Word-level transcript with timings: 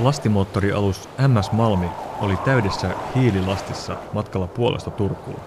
Lastimoottorialus 0.00 1.08
MS 1.28 1.52
Malmi 1.52 1.86
oli 2.20 2.36
täydessä 2.36 2.90
hiililastissa 3.14 3.96
matkalla 4.12 4.46
puolesta 4.46 4.90
Turkuun, 4.90 5.40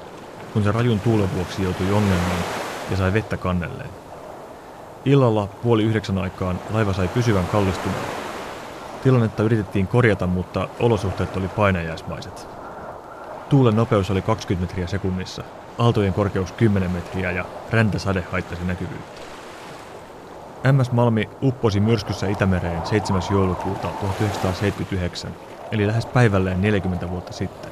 kun 0.53 0.63
se 0.63 0.71
rajun 0.71 0.99
tuulen 0.99 1.35
vuoksi 1.35 1.63
joutui 1.63 1.91
ongelmiin 1.91 2.43
ja 2.91 2.97
sai 2.97 3.13
vettä 3.13 3.37
kannelleen. 3.37 3.89
Illalla 5.05 5.47
puoli 5.47 5.83
yhdeksän 5.83 6.17
aikaan 6.17 6.59
laiva 6.71 6.93
sai 6.93 7.07
pysyvän 7.07 7.47
kallistuneen. 7.47 8.05
Tilannetta 9.03 9.43
yritettiin 9.43 9.87
korjata, 9.87 10.27
mutta 10.27 10.67
olosuhteet 10.79 11.37
oli 11.37 11.47
painajaismaiset. 11.47 12.47
Tuulen 13.49 13.75
nopeus 13.75 14.11
oli 14.11 14.21
20 14.21 14.67
metriä 14.67 14.87
sekunnissa, 14.87 15.43
aaltojen 15.77 16.13
korkeus 16.13 16.51
10 16.51 16.91
metriä 16.91 17.31
ja 17.31 17.45
räntäsade 17.69 18.23
haittasi 18.31 18.63
näkyvyyttä. 18.63 19.30
MS 20.63 20.91
Malmi 20.91 21.29
upposi 21.41 21.79
myrskyssä 21.79 22.27
Itämereen 22.27 22.85
7. 22.85 23.21
joulukuuta 23.31 23.87
1979, 23.87 25.31
eli 25.71 25.87
lähes 25.87 26.05
päivälleen 26.05 26.61
40 26.61 27.09
vuotta 27.09 27.33
sitten. 27.33 27.71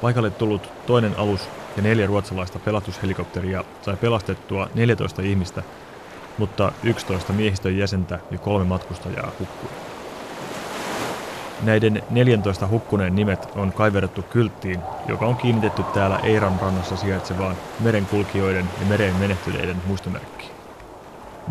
Paikalle 0.00 0.30
tullut 0.30 0.70
toinen 0.86 1.18
alus 1.18 1.48
ja 1.76 1.82
neljä 1.82 2.06
ruotsalaista 2.06 2.58
pelastushelikopteria 2.58 3.64
sai 3.82 3.96
pelastettua 3.96 4.68
14 4.74 5.22
ihmistä, 5.22 5.62
mutta 6.38 6.72
11 6.82 7.32
miehistön 7.32 7.78
jäsentä 7.78 8.18
ja 8.30 8.38
kolme 8.38 8.64
matkustajaa 8.64 9.32
hukkui. 9.38 9.70
Näiden 11.62 12.02
14 12.10 12.66
hukkuneen 12.66 13.14
nimet 13.14 13.48
on 13.56 13.72
kaiverrettu 13.72 14.22
kylttiin, 14.22 14.80
joka 15.08 15.26
on 15.26 15.36
kiinnitetty 15.36 15.82
täällä 15.82 16.18
Eiran 16.18 16.58
rannassa 16.62 16.96
sijaitsevaan 16.96 17.56
merenkulkijoiden 17.80 18.68
ja 18.80 18.86
mereen 18.86 19.16
menehtyneiden 19.16 19.76
muistomerkkiin. 19.86 20.61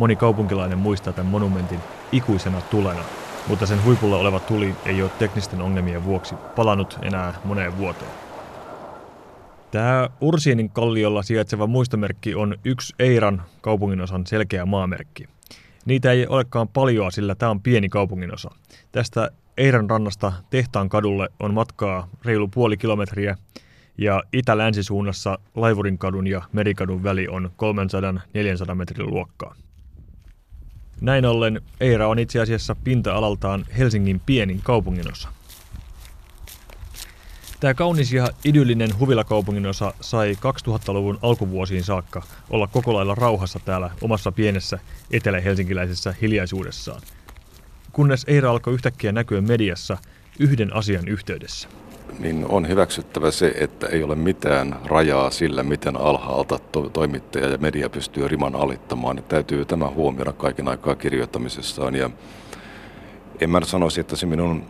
Moni 0.01 0.15
kaupunkilainen 0.15 0.77
muistaa 0.77 1.13
tämän 1.13 1.31
monumentin 1.31 1.79
ikuisena 2.11 2.61
tulena, 2.61 3.03
mutta 3.47 3.65
sen 3.65 3.83
huipulla 3.83 4.17
oleva 4.17 4.39
tuli 4.39 4.75
ei 4.85 5.01
ole 5.01 5.11
teknisten 5.19 5.61
ongelmien 5.61 6.05
vuoksi 6.05 6.35
palannut 6.55 6.99
enää 7.01 7.33
moneen 7.43 7.77
vuoteen. 7.77 8.11
Tämä 9.71 10.09
Ursiinin 10.21 10.69
kalliolla 10.69 11.23
sijaitseva 11.23 11.67
muistomerkki 11.67 12.35
on 12.35 12.55
yksi 12.65 12.93
Eiran 12.99 13.43
kaupunginosan 13.61 14.27
selkeä 14.27 14.65
maamerkki. 14.65 15.23
Niitä 15.85 16.11
ei 16.11 16.27
olekaan 16.27 16.67
paljoa, 16.67 17.11
sillä 17.11 17.35
tämä 17.35 17.49
on 17.49 17.61
pieni 17.61 17.89
kaupunginosa. 17.89 18.49
Tästä 18.91 19.31
Eiran 19.57 19.89
rannasta 19.89 20.33
Tehtaan 20.49 20.89
kadulle 20.89 21.29
on 21.39 21.53
matkaa 21.53 22.07
reilu 22.25 22.47
puoli 22.47 22.77
kilometriä 22.77 23.37
ja 23.97 24.23
itä-länsisuunnassa 24.33 25.39
Laivurin 25.55 25.97
kadun 25.97 26.27
ja 26.27 26.41
Merikadun 26.51 27.03
väli 27.03 27.27
on 27.27 27.51
300-400 28.71 28.75
metrin 28.75 29.09
luokkaa. 29.09 29.55
Näin 31.01 31.25
ollen 31.25 31.61
Eira 31.79 32.07
on 32.07 32.19
itse 32.19 32.41
asiassa 32.41 32.75
pinta-alaltaan 32.75 33.65
Helsingin 33.77 34.21
pienin 34.25 34.61
kaupunginosa. 34.63 35.29
Tämä 37.59 37.73
kaunis 37.73 38.13
ja 38.13 38.27
idyllinen 38.45 38.99
huvilakaupunginosa 38.99 39.93
sai 40.01 40.33
2000-luvun 40.33 41.19
alkuvuosiin 41.21 41.83
saakka 41.83 42.21
olla 42.49 42.67
koko 42.67 42.93
lailla 42.93 43.15
rauhassa 43.15 43.59
täällä 43.65 43.89
omassa 44.01 44.31
pienessä 44.31 44.79
etelä-helsinkiläisessä 45.11 46.15
hiljaisuudessaan. 46.21 47.01
Kunnes 47.91 48.25
Eira 48.27 48.51
alkoi 48.51 48.73
yhtäkkiä 48.73 49.11
näkyä 49.11 49.41
mediassa 49.41 49.97
yhden 50.39 50.75
asian 50.75 51.07
yhteydessä. 51.07 51.67
Niin 52.19 52.45
on 52.49 52.67
hyväksyttävä 52.67 53.31
se, 53.31 53.53
että 53.57 53.87
ei 53.87 54.03
ole 54.03 54.15
mitään 54.15 54.75
rajaa 54.85 55.31
sillä, 55.31 55.63
miten 55.63 55.97
alhaalta 55.97 56.59
to- 56.71 56.89
toimittaja 56.89 57.47
ja 57.47 57.57
media 57.57 57.89
pystyy 57.89 58.27
riman 58.27 58.55
alittamaan. 58.55 59.15
Niin 59.15 59.25
täytyy 59.27 59.65
tämä 59.65 59.87
huomioida 59.87 60.31
kaiken 60.31 60.67
aikaa 60.67 60.95
kirjoittamisessaan. 60.95 61.95
Ja 61.95 62.09
en 63.41 63.49
mä 63.49 63.61
sanoisi, 63.65 64.01
että 64.01 64.15
se 64.15 64.25
minun 64.25 64.63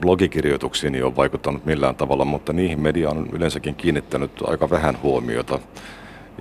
blogikirjoituksiini 0.00 1.02
on 1.02 1.16
vaikuttanut 1.16 1.64
millään 1.64 1.94
tavalla, 1.94 2.24
mutta 2.24 2.52
niihin 2.52 2.80
media 2.80 3.10
on 3.10 3.28
yleensäkin 3.32 3.74
kiinnittänyt 3.74 4.30
aika 4.46 4.70
vähän 4.70 5.02
huomiota. 5.02 5.58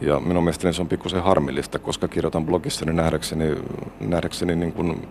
Ja 0.01 0.19
minun 0.19 0.43
mielestäni 0.43 0.73
se 0.73 0.81
on 0.81 0.87
pikkusen 0.87 1.23
harmillista, 1.23 1.79
koska 1.79 2.07
kirjoitan 2.07 2.45
blogissani 2.45 2.93
nähdäkseni, 2.93 3.55
nähdäkseni 3.99 4.55
niin 4.55 4.73
kuin, 4.73 5.07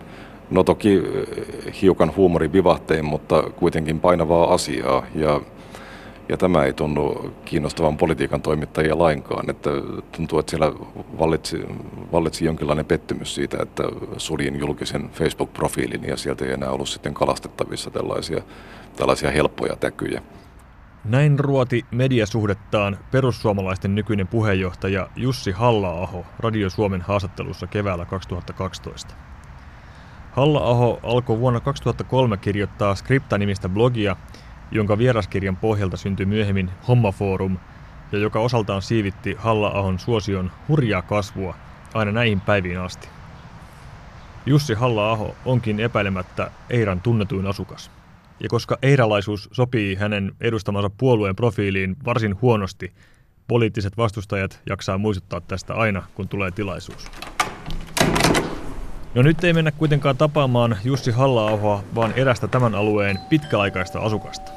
no 0.53 0.63
toki 0.63 0.93
eh, 0.93 1.81
hiukan 1.81 2.15
huumorivivahtein, 2.15 3.05
mutta 3.05 3.43
kuitenkin 3.43 3.99
painavaa 3.99 4.53
asiaa. 4.53 5.05
Ja 5.15 5.41
ja 6.29 6.37
tämä 6.37 6.63
ei 6.63 6.73
tunnu 6.73 7.33
kiinnostavan 7.45 7.97
politiikan 7.97 8.41
toimittajia 8.41 8.97
lainkaan. 8.97 9.49
Että 9.49 9.69
tuntuu, 10.11 10.39
että 10.39 10.49
siellä 10.49 10.71
vallitsi, 11.19 11.65
vallitsi 12.11 12.45
jonkinlainen 12.45 12.85
pettymys 12.85 13.35
siitä, 13.35 13.57
että 13.61 13.83
suljin 14.17 14.59
julkisen 14.59 15.09
Facebook-profiilin 15.09 16.07
ja 16.07 16.17
sieltä 16.17 16.45
ei 16.45 16.51
enää 16.51 16.69
ollut 16.69 16.89
sitten 16.89 17.13
kalastettavissa 17.13 17.91
tällaisia, 17.91 18.43
tällaisia 18.95 19.31
helppoja 19.31 19.75
täkyjä. 19.75 20.21
Näin 21.05 21.39
ruoti 21.39 21.85
mediasuhdettaan 21.91 22.97
perussuomalaisten 23.11 23.95
nykyinen 23.95 24.27
puheenjohtaja 24.27 25.09
Jussi 25.15 25.51
halla 25.51 26.09
Radio 26.39 26.69
Suomen 26.69 27.01
haastattelussa 27.01 27.67
keväällä 27.67 28.05
2012. 28.05 29.13
halla 30.35 30.99
alkoi 31.03 31.39
vuonna 31.39 31.59
2003 31.59 32.37
kirjoittaa 32.37 32.95
Skripta-nimistä 32.95 33.69
blogia, 33.69 34.15
jonka 34.71 34.97
vieraskirjan 34.97 35.57
pohjalta 35.57 35.97
syntyi 35.97 36.25
myöhemmin 36.25 36.69
Hommaforum 36.87 37.57
ja 38.11 38.19
joka 38.19 38.39
osaltaan 38.39 38.81
siivitti 38.81 39.35
Halla-ahon 39.37 39.99
suosion 39.99 40.51
hurjaa 40.67 41.01
kasvua 41.01 41.55
aina 41.93 42.11
näihin 42.11 42.41
päiviin 42.41 42.79
asti. 42.79 43.07
Jussi 44.45 44.73
Halla-aho 44.73 45.35
onkin 45.45 45.79
epäilemättä 45.79 46.51
Eiran 46.69 47.01
tunnetuin 47.01 47.47
asukas. 47.47 47.91
Ja 48.39 48.49
koska 48.49 48.77
eiralaisuus 48.81 49.49
sopii 49.51 49.95
hänen 49.95 50.31
edustamansa 50.41 50.89
puolueen 50.89 51.35
profiiliin 51.35 51.95
varsin 52.05 52.41
huonosti, 52.41 52.93
poliittiset 53.47 53.97
vastustajat 53.97 54.61
jaksaa 54.69 54.97
muistuttaa 54.97 55.41
tästä 55.41 55.73
aina, 55.73 56.03
kun 56.15 56.27
tulee 56.27 56.51
tilaisuus. 56.51 57.32
No 59.15 59.21
nyt 59.21 59.43
ei 59.43 59.53
mennä 59.53 59.71
kuitenkaan 59.71 60.17
tapaamaan 60.17 60.77
Jussi 60.83 61.11
halla 61.11 61.59
vaan 61.95 62.13
erästä 62.15 62.47
tämän 62.47 62.75
alueen 62.75 63.19
pitkäaikaista 63.29 63.99
asukasta. 63.99 64.51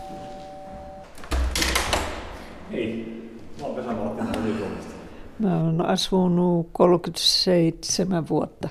Mä 5.39 5.56
oon 5.65 5.87
asunut 5.87 6.69
37 6.72 8.28
vuotta. 8.28 8.69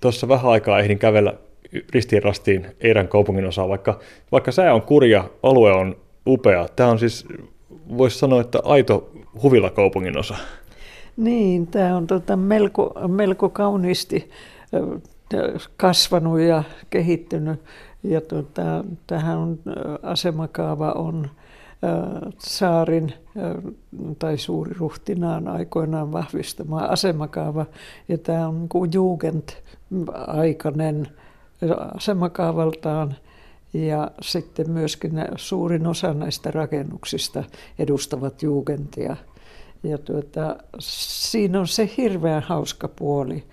Tuossa 0.00 0.28
vähän 0.28 0.50
aikaa 0.50 0.78
ehdin 0.80 0.98
kävellä 0.98 1.34
ristiin 1.90 2.22
rastiin 2.22 2.66
Eiran 2.80 3.08
kaupungin 3.08 3.46
osaa, 3.46 3.68
vaikka, 3.68 3.98
vaikka 4.32 4.52
sää 4.52 4.74
on 4.74 4.82
kurja, 4.82 5.24
alue 5.42 5.72
on 5.72 5.96
upea. 6.26 6.68
Tämä 6.76 6.90
on 6.90 6.98
siis, 6.98 7.26
voisi 7.98 8.18
sanoa, 8.18 8.40
että 8.40 8.58
aito 8.64 9.10
huvila 9.42 9.70
kaupungin 9.70 10.18
osa. 10.18 10.36
Niin, 11.16 11.66
tämä 11.66 11.96
on 11.96 12.06
tota 12.06 12.36
melko, 12.36 12.94
melko 13.08 13.48
kauniisti 13.48 14.30
kasvanut 15.76 16.40
ja 16.40 16.62
kehittynyt. 16.90 17.60
Ja 18.02 18.20
tota, 18.20 18.84
tähän 19.06 19.58
asemakaava 20.02 20.92
on 20.92 21.30
saarin 22.38 23.12
tai 24.18 24.38
suuri 24.38 24.72
ruhtinaan 24.78 25.48
aikoinaan 25.48 26.12
vahvistama 26.12 26.78
asemakaava. 26.78 27.66
Ja 28.08 28.18
tämä 28.18 28.48
on 28.48 28.68
niin 28.74 28.92
Jugend-aikainen 28.92 31.08
asemakaavaltaan. 31.94 33.14
Ja 33.72 34.10
sitten 34.22 34.70
myöskin 34.70 35.12
suurin 35.36 35.86
osa 35.86 36.14
näistä 36.14 36.50
rakennuksista 36.50 37.44
edustavat 37.78 38.42
Jugendia. 38.42 39.16
Ja 39.82 39.98
tuota, 39.98 40.56
siinä 40.78 41.60
on 41.60 41.68
se 41.68 41.90
hirveän 41.96 42.42
hauska 42.42 42.88
puoli, 42.88 43.44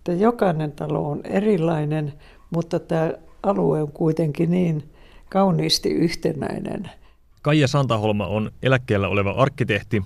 että 0.00 0.12
jokainen 0.12 0.72
talo 0.72 1.10
on 1.10 1.20
erilainen, 1.24 2.12
mutta 2.50 2.78
tämä 2.78 3.12
alue 3.42 3.82
on 3.82 3.92
kuitenkin 3.92 4.50
niin 4.50 4.90
kauniisti 5.28 5.90
yhtenäinen– 5.90 6.90
Kaija 7.42 7.68
Santaholma 7.68 8.26
on 8.26 8.50
eläkkeellä 8.62 9.08
oleva 9.08 9.30
arkkitehti, 9.30 10.02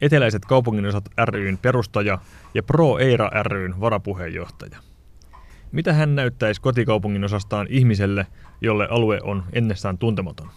Eteläiset 0.00 0.44
kaupunginosat 0.44 1.04
ryn 1.24 1.58
perustaja 1.58 2.18
ja 2.54 2.62
Pro 2.62 2.98
Eira 2.98 3.30
ryn 3.42 3.80
varapuheenjohtaja. 3.80 4.78
Mitä 5.72 5.92
hän 5.92 6.14
näyttäisi 6.14 6.60
kotikaupungin 6.60 7.24
osastaan 7.24 7.66
ihmiselle, 7.70 8.26
jolle 8.60 8.88
alue 8.90 9.18
on 9.22 9.42
ennestään 9.52 9.98
tuntematon? 9.98 10.48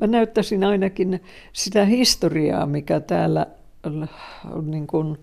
Mä 0.00 0.06
näyttäisin 0.06 0.64
ainakin 0.64 1.22
sitä 1.52 1.84
historiaa, 1.84 2.66
mikä 2.66 3.00
täällä 3.00 3.46
niin 4.62 4.86
kuin, 4.86 5.18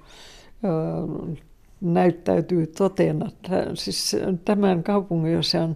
näyttäytyy 1.82 2.68
totena. 2.68 3.30
Siis 3.74 4.16
tämän 4.46 4.84
kaupungin, 4.84 5.34
jossa 5.34 5.64
on 5.64 5.76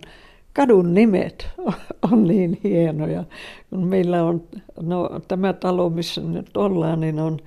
kadun 0.54 0.94
nimet 0.94 1.50
on 2.12 2.24
niin 2.24 2.60
hienoja. 2.64 3.24
Kun 3.70 3.88
meillä 3.88 4.24
on, 4.24 4.44
no, 4.82 5.10
tämä 5.28 5.54
talo, 5.54 5.90
missä 5.90 6.22
nyt 6.22 6.58
ollaan, 6.58 7.02
niin 7.02 7.20
on 7.20 7.40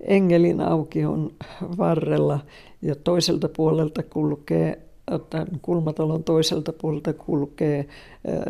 Engelin 0.00 0.60
aukion 0.60 1.30
varrella 1.78 2.38
ja 2.82 2.94
toiselta 2.94 3.48
puolelta 3.56 4.02
kulkee 4.02 4.88
tämän 5.30 5.48
Kulmatalon 5.62 6.24
toiselta 6.24 6.72
puolelta 6.72 7.12
kulkee 7.12 7.86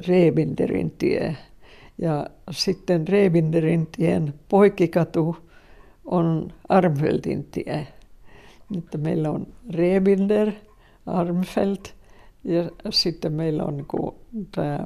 Reebinderin 0.07 0.91
tie. 0.91 1.37
Ja 1.99 2.27
sitten 2.51 3.09
Reebinderin 3.09 3.89
tien 3.97 4.35
poikkikatu 4.49 5.37
on 6.05 6.53
Armfeldin 6.69 7.45
tie. 7.45 7.87
Että 8.79 8.99
meillä 8.99 9.31
on 9.31 9.47
Rebinder, 9.71 10.53
Armfeld 11.07 11.77
ja 12.45 12.71
sitten 12.91 13.33
meillä 13.33 13.65
on 13.65 13.77
niin 13.77 14.49
tämä 14.55 14.79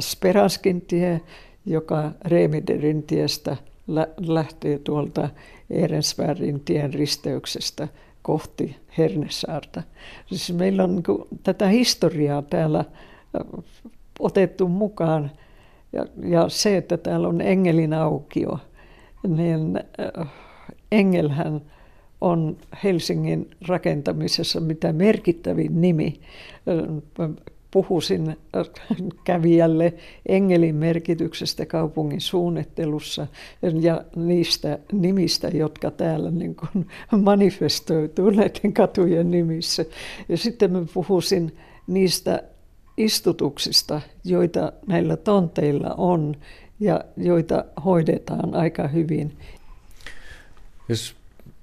Speraskin 0.00 0.80
tie, 0.80 1.20
joka 1.66 2.12
Reebinderin 2.24 3.02
tiestä 3.02 3.56
lähtee 4.26 4.78
tuolta 4.78 5.28
Ehrensvärdin 5.70 6.60
tien 6.60 6.94
risteyksestä 6.94 7.88
kohti 8.22 8.76
Hernesaarta. 8.98 9.82
Siis 10.26 10.52
meillä 10.52 10.84
on 10.84 10.94
niin 10.94 11.38
tätä 11.42 11.66
historiaa 11.68 12.42
täällä 12.42 12.84
otettu 14.18 14.68
mukaan 14.68 15.30
ja, 15.92 16.06
ja 16.22 16.48
se, 16.48 16.76
että 16.76 16.96
täällä 16.96 17.28
on 17.28 17.40
Engelin 17.40 17.94
aukio, 17.94 18.58
niin 19.28 19.80
Engelhän 20.92 21.60
on 22.20 22.56
Helsingin 22.84 23.50
rakentamisessa 23.68 24.60
mitä 24.60 24.92
merkittävin 24.92 25.80
nimi 25.80 26.20
puhuisin 27.70 28.36
kävijälle 29.24 29.94
engelin 30.26 30.74
merkityksestä 30.74 31.66
kaupungin 31.66 32.20
suunnittelussa 32.20 33.26
ja 33.80 34.04
niistä 34.16 34.78
nimistä, 34.92 35.48
jotka 35.48 35.90
täällä 35.90 36.30
niin 36.30 36.54
kuin 36.54 36.86
manifestoituu 37.22 38.30
näiden 38.30 38.72
katujen 38.72 39.30
nimissä. 39.30 39.84
Ja 40.28 40.36
sitten 40.36 40.72
mä 40.72 40.84
puhuisin 40.94 41.56
niistä 41.86 42.42
istutuksista, 42.96 44.00
joita 44.24 44.72
näillä 44.86 45.16
tonteilla 45.16 45.94
on 45.96 46.36
ja 46.80 47.04
joita 47.16 47.64
hoidetaan 47.84 48.54
aika 48.54 48.88
hyvin. 48.88 49.36
Jos 50.88 51.17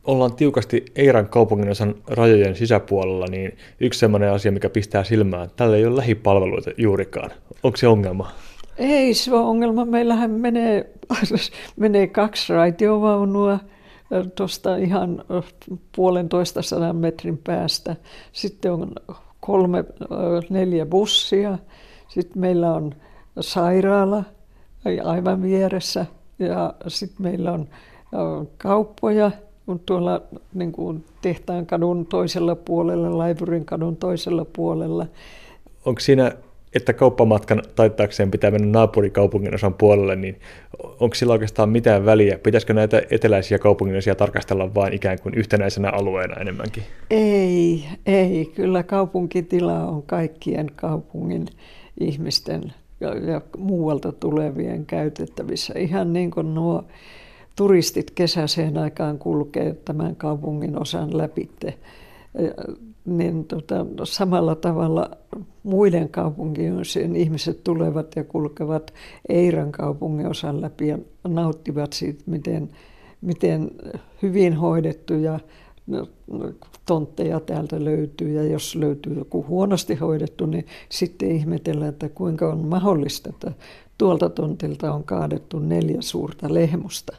ollaan 0.07 0.35
tiukasti 0.35 0.85
Eiran 0.95 1.29
kaupunginosan 1.29 1.95
rajojen 2.07 2.55
sisäpuolella, 2.55 3.25
niin 3.29 3.57
yksi 3.79 3.99
sellainen 3.99 4.31
asia, 4.31 4.51
mikä 4.51 4.69
pistää 4.69 5.03
silmään, 5.03 5.49
tällä 5.55 5.77
ei 5.77 5.85
ole 5.85 5.95
lähipalveluita 5.95 6.71
juurikaan. 6.77 7.31
Onko 7.63 7.77
se 7.77 7.87
ongelma? 7.87 8.31
Ei 8.77 9.13
se 9.13 9.33
ole 9.33 9.41
ongelma. 9.41 9.85
Meillähän 9.85 10.31
menee, 10.31 10.89
menee 11.75 12.07
kaksi 12.07 12.53
raitiovaunua 12.53 13.59
tuosta 14.35 14.75
ihan 14.75 15.23
puolentoista 15.95 16.61
sadan 16.61 16.95
metrin 16.95 17.37
päästä. 17.37 17.95
Sitten 18.31 18.71
on 18.71 18.91
kolme, 19.39 19.83
neljä 20.49 20.85
bussia. 20.85 21.57
Sitten 22.07 22.41
meillä 22.41 22.73
on 22.73 22.95
sairaala 23.39 24.23
aivan 25.03 25.41
vieressä 25.41 26.05
ja 26.39 26.73
sitten 26.87 27.23
meillä 27.23 27.51
on 27.51 27.67
kauppoja– 28.57 29.31
on 29.67 29.79
tuolla 29.79 30.21
niin 30.53 30.71
kuin 30.71 31.05
tehtaan 31.21 31.65
kadun 31.65 32.05
toisella 32.05 32.55
puolella, 32.55 33.17
Laivurin 33.17 33.65
kadun 33.65 33.97
toisella 33.97 34.45
puolella. 34.45 35.05
Onko 35.85 35.99
siinä, 35.99 36.31
että 36.73 36.93
kauppamatkan 36.93 37.61
taittaakseen 37.75 38.31
pitää 38.31 38.51
mennä 38.51 38.67
naapurikaupungin 38.67 39.55
osan 39.55 39.73
puolelle, 39.73 40.15
niin 40.15 40.39
onko 40.99 41.15
sillä 41.15 41.33
oikeastaan 41.33 41.69
mitään 41.69 42.05
väliä? 42.05 42.37
Pitäisikö 42.37 42.73
näitä 42.73 43.01
eteläisiä 43.09 43.59
kaupunginosia 43.59 44.15
tarkastella 44.15 44.75
vain 44.75 44.93
ikään 44.93 45.19
kuin 45.19 45.35
yhtenäisenä 45.35 45.89
alueena 45.89 46.41
enemmänkin? 46.41 46.83
Ei, 47.09 47.85
ei. 48.05 48.51
Kyllä 48.55 48.83
kaupunkitila 48.83 49.83
on 49.83 50.03
kaikkien 50.03 50.71
kaupungin 50.75 51.45
ihmisten 51.99 52.73
ja, 52.99 53.15
ja 53.15 53.41
muualta 53.57 54.11
tulevien 54.11 54.85
käytettävissä. 54.85 55.73
Ihan 55.79 56.13
niin 56.13 56.31
kuin 56.31 56.55
nuo 56.55 56.83
turistit 57.55 58.11
kesäiseen 58.11 58.77
aikaan 58.77 59.19
kulkee 59.19 59.73
tämän 59.73 60.15
kaupungin 60.15 60.81
osan 60.81 61.17
läpitte, 61.17 61.77
niin 63.05 63.45
tota, 63.45 63.85
samalla 64.03 64.55
tavalla 64.55 65.09
muiden 65.63 66.09
kaupunginosien 66.09 67.15
ihmiset 67.15 67.63
tulevat 67.63 68.15
ja 68.15 68.23
kulkevat 68.23 68.93
Eiran 69.29 69.71
kaupungin 69.71 70.27
osan 70.27 70.61
läpi 70.61 70.87
ja 70.87 70.97
nauttivat 71.27 71.93
siitä, 71.93 72.23
miten, 72.25 72.69
miten 73.21 73.71
hyvin 74.21 74.53
hoidettuja 74.53 75.39
tontteja 76.85 77.39
täältä 77.39 77.85
löytyy. 77.85 78.31
Ja 78.31 78.43
jos 78.43 78.75
löytyy 78.75 79.13
joku 79.13 79.45
huonosti 79.47 79.95
hoidettu, 79.95 80.45
niin 80.45 80.65
sitten 80.89 81.31
ihmetellään, 81.31 81.89
että 81.89 82.09
kuinka 82.09 82.49
on 82.53 82.65
mahdollista, 82.67 83.29
että 83.29 83.51
tuolta 83.97 84.29
tontilta 84.29 84.93
on 84.93 85.03
kaadettu 85.03 85.59
neljä 85.59 86.01
suurta 86.01 86.53
lehmusta. 86.53 87.17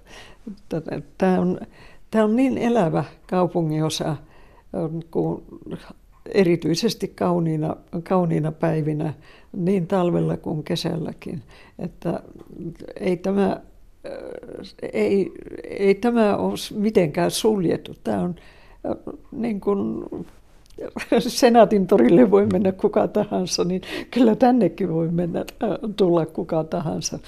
Tämä 1.18 1.40
on, 1.40 1.60
tämä 2.10 2.24
on 2.24 2.36
niin 2.36 2.58
elävä 2.58 3.04
kaupunginosa, 3.30 4.16
kun 5.10 5.42
erityisesti 6.34 7.08
kauniina, 7.08 7.76
kauniina 8.02 8.52
päivinä, 8.52 9.14
niin 9.56 9.86
talvella 9.86 10.36
kuin 10.36 10.62
kesälläkin, 10.62 11.42
että 11.78 12.20
ei 13.00 13.16
tämä, 13.16 13.60
ei, 14.92 15.32
ei 15.64 15.94
tämä 15.94 16.36
ole 16.36 16.54
mitenkään 16.74 17.30
suljettu. 17.30 17.94
Tämä 18.04 18.22
on 18.22 18.34
niin 19.32 19.60
kuin 19.60 20.04
Senaatin 21.18 21.86
torille 21.86 22.30
voi 22.30 22.46
mennä 22.46 22.72
kuka 22.72 23.08
tahansa, 23.08 23.64
niin 23.64 23.82
kyllä 24.10 24.36
tännekin 24.36 24.92
voi 24.92 25.08
mennä, 25.08 25.44
tulla 25.96 26.26
kuka 26.26 26.64
tahansa. 26.64 27.18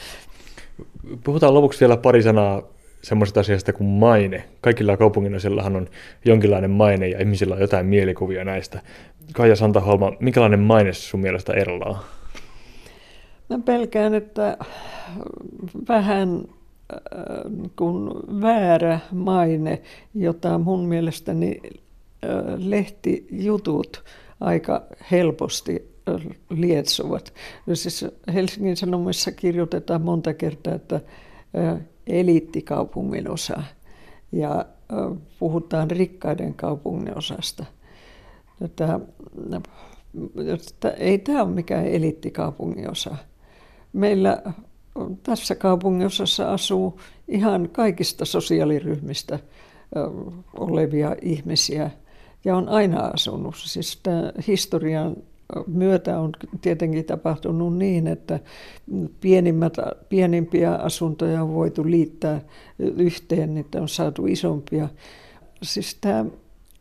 Puhutaan 1.24 1.54
lopuksi 1.54 1.80
vielä 1.80 1.96
pari 1.96 2.22
sanaa 2.22 2.62
semmoisesta 3.02 3.40
asiasta 3.40 3.72
kuin 3.72 3.88
maine. 3.88 4.44
Kaikilla 4.60 4.96
kaupunginosillehan 4.96 5.76
on 5.76 5.88
jonkinlainen 6.24 6.70
maine 6.70 7.08
ja 7.08 7.20
ihmisillä 7.20 7.54
on 7.54 7.60
jotain 7.60 7.86
mielikuvia 7.86 8.44
näistä. 8.44 8.80
Kaija 9.32 9.56
Santaholma, 9.56 10.12
minkälainen 10.20 10.60
maine 10.60 10.92
sun 10.92 11.20
mielestä 11.20 11.52
eroaa? 11.52 12.04
Mä 13.50 13.58
pelkään, 13.64 14.14
että 14.14 14.56
vähän 15.88 16.44
äh, 16.92 16.98
kun 17.76 18.22
väärä 18.40 19.00
maine, 19.12 19.82
jota 20.14 20.58
mun 20.58 20.84
mielestäni 20.84 21.60
lehtijutut 22.56 24.04
aika 24.40 24.86
helposti 25.10 25.98
lietsuvat. 26.50 27.34
Siis 27.74 28.04
Helsingin 28.34 28.76
Sanomissa 28.76 29.32
kirjoitetaan 29.32 30.02
monta 30.02 30.34
kertaa, 30.34 30.74
että 30.74 31.00
eliittikaupungin 32.06 33.30
osa 33.30 33.62
ja 34.32 34.66
puhutaan 35.38 35.90
rikkaiden 35.90 36.54
kaupungin 36.54 37.18
osasta. 37.18 37.64
Tätä, 38.58 39.00
ei 40.96 41.18
tämä 41.18 41.42
ole 41.42 41.50
mikään 41.50 41.86
eliittikaupungin 41.86 42.90
osa. 42.90 43.16
Meillä 43.92 44.42
tässä 45.22 45.54
kaupunginosassa 45.54 46.52
asuu 46.52 47.00
ihan 47.28 47.68
kaikista 47.72 48.24
sosiaaliryhmistä 48.24 49.38
olevia 50.56 51.16
ihmisiä– 51.22 51.90
ja 52.44 52.56
on 52.56 52.68
aina 52.68 53.00
asunut. 53.00 53.54
Siis 53.58 54.02
historian 54.46 55.16
myötä 55.66 56.20
on 56.20 56.32
tietenkin 56.60 57.04
tapahtunut 57.04 57.76
niin, 57.76 58.06
että 58.06 58.40
pienimmät, 59.20 59.76
pienimpiä 60.08 60.74
asuntoja 60.74 61.42
on 61.42 61.54
voitu 61.54 61.90
liittää 61.90 62.40
yhteen, 62.78 63.54
niitä 63.54 63.80
on 63.80 63.88
saatu 63.88 64.26
isompia. 64.26 64.88
Siis 65.62 65.94
tämä 66.00 66.24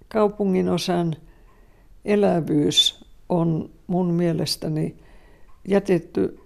kaupungin 0.08 0.70
osan 0.70 1.16
elävyys 2.06 3.06
on 3.30 3.70
mun 3.88 4.14
mielestäni 4.14 4.96
jätetty 5.68 6.40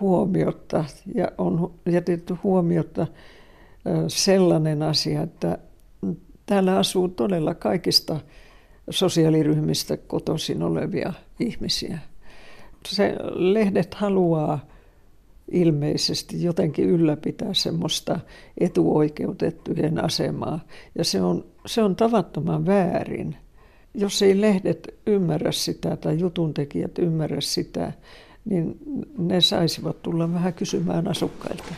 huomiota 0.00 0.84
ja 1.14 1.28
on 1.38 1.72
jätetty 1.86 2.36
huomiota 2.42 3.06
sellainen 4.08 4.82
asia, 4.82 5.22
että 5.22 5.58
täällä 6.46 6.78
asuu 6.78 7.08
todella 7.08 7.54
kaikista 7.54 8.20
sosiaaliryhmistä 8.90 9.96
kotoisin 9.96 10.62
olevia 10.62 11.12
ihmisiä. 11.40 11.98
Se 12.86 13.16
lehdet 13.34 13.94
haluaa 13.94 14.66
ilmeisesti 15.52 16.42
jotenkin 16.42 16.88
ylläpitää 16.88 17.54
semmoista 17.54 18.20
etuoikeutettujen 18.58 20.04
asemaa. 20.04 20.60
Ja 20.94 21.04
se 21.04 21.22
on, 21.22 21.44
se 21.66 21.82
on 21.82 21.96
tavattoman 21.96 22.66
väärin. 22.66 23.36
Jos 23.94 24.22
ei 24.22 24.40
lehdet 24.40 24.94
ymmärrä 25.06 25.52
sitä 25.52 25.96
tai 25.96 26.18
jutuntekijät 26.18 26.98
ymmärrä 26.98 27.40
sitä, 27.40 27.92
niin 28.44 28.78
ne 29.18 29.40
saisivat 29.40 30.02
tulla 30.02 30.32
vähän 30.32 30.54
kysymään 30.54 31.08
asukkailta. 31.08 31.74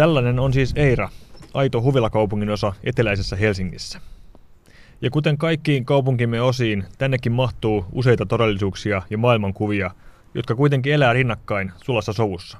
Tällainen 0.00 0.38
on 0.38 0.52
siis 0.52 0.72
Eira, 0.76 1.08
aito 1.54 1.82
huvilakaupungin 1.82 2.50
osa 2.50 2.72
eteläisessä 2.84 3.36
Helsingissä. 3.36 4.00
Ja 5.00 5.10
kuten 5.10 5.38
kaikkiin 5.38 5.84
kaupunkimme 5.84 6.40
osiin, 6.40 6.84
tännekin 6.98 7.32
mahtuu 7.32 7.84
useita 7.92 8.26
todellisuuksia 8.26 9.02
ja 9.10 9.18
maailmankuvia, 9.18 9.90
jotka 10.34 10.54
kuitenkin 10.54 10.92
elää 10.92 11.12
rinnakkain 11.12 11.72
sulassa 11.84 12.12
sovussa. 12.12 12.58